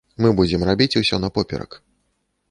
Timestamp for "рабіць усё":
0.69-1.19